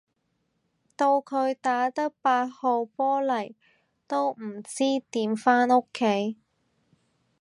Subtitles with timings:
[0.95, 3.53] 到佢打得八號波嚟
[4.07, 6.37] 都唔知點返屋企